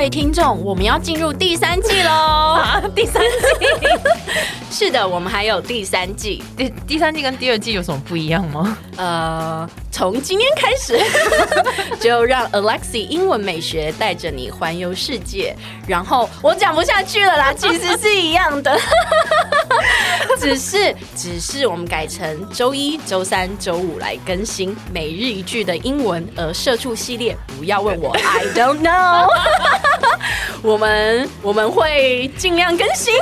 [0.00, 2.10] 位听众，我们要进入第三季喽！
[2.10, 3.66] 啊， 第三季？
[4.86, 6.42] 是的，我们还有第三季。
[6.56, 8.78] 第第三季跟第二季有什么不一样吗？
[8.96, 10.98] 呃，从今天开始，
[12.00, 15.54] 就让 Alexie 英文美学带着你环游世界。
[15.86, 18.78] 然后我讲不下去了啦， 其实是一样的，
[20.38, 29.28] 只是只是我们改成周一、周三、周五来更新每日一句的英文，而社畜系列不要问我，I don't know。
[30.62, 33.14] 我们我们会尽量更新，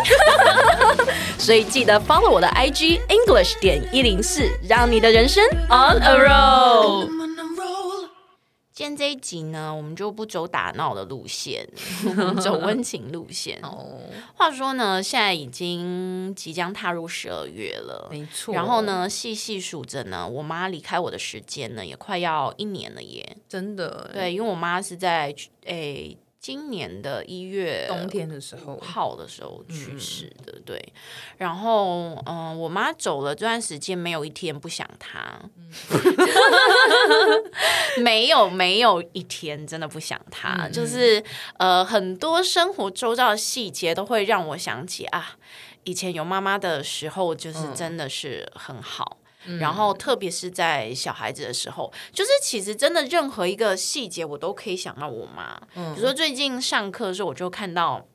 [1.38, 6.57] 所以记得 follow 我的 IG English 点一零四，让你的人生 on a roll。
[8.72, 11.68] 今天这一集呢，我们就不走打闹的路线，
[12.40, 13.58] 走温情路线。
[13.60, 13.98] 哦，
[14.36, 18.54] 话说呢，现在已经即将踏入十二月了，没错。
[18.54, 24.08] 然后呢，细细数着呢，我妈离开我的时间呢，也快要一年了耶，真的。
[24.12, 25.34] 对，因为我妈是在
[25.64, 26.16] 诶。
[26.40, 30.92] 今年的一月冬天的时候，号的时候去世的，嗯、对。
[31.36, 35.70] 然后，嗯、呃，我妈走了这段时间，没有一天不想她，嗯、
[38.02, 40.66] 没有没有一天真的不想她。
[40.66, 41.22] 嗯、就是
[41.58, 45.36] 呃，很多生活周遭的细节都会让我想起啊，
[45.84, 49.17] 以前有妈妈的时候，就是真的是很好。
[49.17, 49.17] 嗯
[49.58, 55.60] 然后，特别是在小孩子的时候，就是其实真的任何一个细节，我都可以想到我妈。
[55.74, 58.06] 嗯，比如说最近上课的时候，我就看到，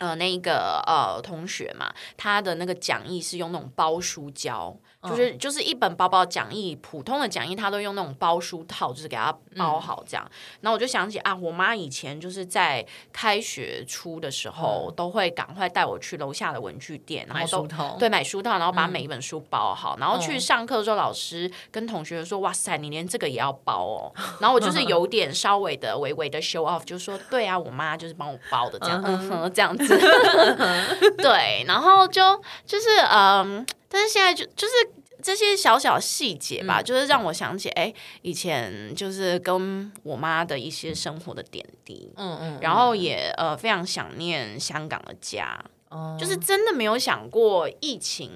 [0.00, 4.76] 呃，那个呃同学嘛，他的那个讲义是用那种包书胶。
[5.02, 10.22] 就是就是一本薄薄讲义，普通的讲义，他都用那种包书套，就是给他包好这样。
[10.28, 24.12] 嗯、然后我就想起啊，我妈以前就是在开学初的时候，嗯、都会赶快带我去楼下的文具店，然后都买书套，对，买书套，然后把每一本书包好，嗯、然后去上课的时候，老师跟同学说：“哇塞，你连这个也要包哦。
[24.38, 29.88] ”然后我就是 有点稍微的、微微的 show off，就说：“对啊，我妈就是帮我包的这样，嗯哼，这样子。”
[31.18, 32.22] 对，然后就
[32.64, 33.66] 就是嗯。
[33.92, 34.72] 但是现在就就是
[35.20, 48.30] 这些小小细节吧，嗯、就是让我想起哎、欸，以前就是跟我妈的一些生活的点滴，嗯嗯，然后也呃非常想念香港的家，哦、就是真的没有想过疫情，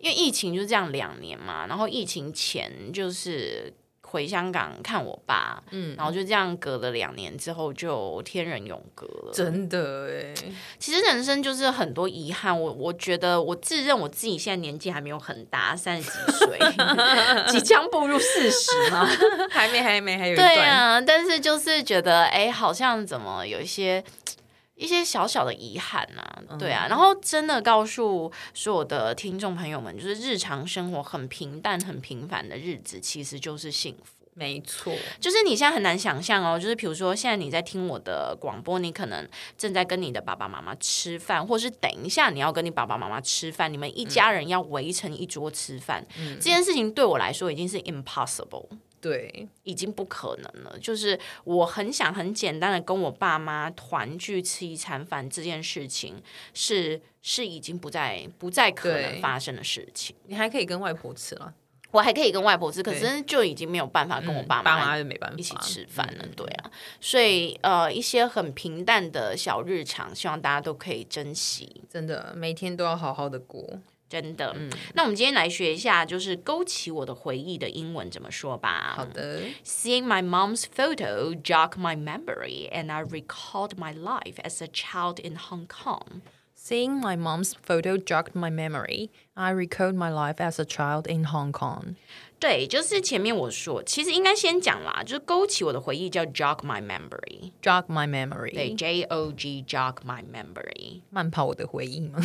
[0.00, 3.72] 因为疫情就是这样两年嘛，然后疫情前就是。
[4.14, 10.32] 回香港看我爸，嗯，然后就这样隔了两年之后就天人永隔了，真的哎。
[10.78, 16.58] 其实人生就是很多遗憾，我我觉得我自认我自己现在年纪还没有很大，三十几岁，
[17.50, 19.04] 即将步入四十嘛，
[19.50, 20.36] 还没还没还有。
[20.36, 24.04] 对啊，但是就是觉得哎，好像怎么有一些。
[24.76, 34.12] 一些小小的遗憾呐、啊，对啊，然后真的告诉所有的听众朋友们，就是日常生活很平淡、很平凡的日子，其实就是幸福。
[34.36, 48.66] 没错，就是你现在很难想象哦，就是比如说现在你在听我的广播，你可能正在跟你的爸爸妈妈吃饭，或是等一下你要跟你爸爸妈妈吃饭，你们一家人要围成一桌吃饭，嗯、这件事情对我来说已经是 impossible。
[49.04, 50.78] 对，已经不可能了。
[50.78, 56.14] 就是我很想很简单的跟我爸妈团聚吃一餐饭，这件事情
[56.54, 60.16] 是是已经不再不再可能发生的事情。
[60.26, 61.52] 你还可以跟外婆吃了，
[61.90, 66.26] 我还可以跟外婆吃，可是就已经没有办法跟我爸妈、嗯、爸妈就没办法一起吃饭了。
[66.34, 71.82] 对啊，所以呃，一些很平淡的小日常，希望大家都可以珍惜。
[71.90, 73.78] 真的，每天都要好好的过。
[74.08, 78.94] 真的，嗯，那我们今天来学一下，就是勾起我的回忆的英文怎么说吧。
[78.96, 85.36] 好的，Seeing my mom's photo jogged my memory, and I recalled my life as a child in
[85.36, 86.20] Hong Kong.
[86.56, 91.24] Seeing my mom's photo jogged my memory, I recalled my life as a child in
[91.24, 91.96] Hong Kong.
[92.38, 102.18] 对，就是前面我说，其实应该先讲啦，就是勾起我的回忆叫 jog my memory，jog my memory，对，J O G jog my memory，慢跑我的回忆吗？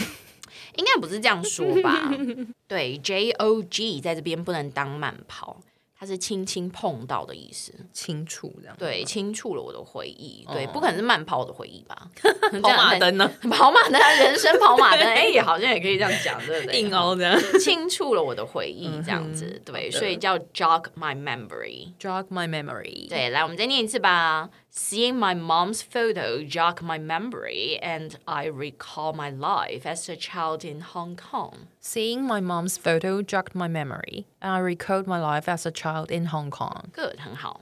[0.76, 2.12] 应该不是这样说吧？
[2.68, 5.62] 对，J O G 在这边不能当慢跑。
[6.01, 8.75] 它是轻轻碰到的意思，轻触这样。
[8.80, 10.48] 对，轻触了我的回忆。
[10.50, 12.07] 对，不可能是慢跑的回忆吧？
[12.63, 13.30] 跑马灯呢？
[13.51, 15.04] 跑马灯，人生跑马灯。
[15.13, 16.80] 哎，好像也可以这样讲，对不对？
[16.80, 19.62] 硬凹这样，轻触了我的回忆，这样子。
[19.66, 23.10] 对，所以叫 jog my memory，jog my memory。
[23.10, 24.50] 对，来，我们再念一次吧。
[24.71, 30.81] Seeing my mom's photo jog my memory, and I recall my life as a child in
[30.81, 31.68] Hong Kong.
[31.80, 36.12] Seeing my mom's photo jogged my memory, and I recalled my life as a child
[36.12, 36.92] in Hong Kong.
[36.94, 37.62] Good，很好。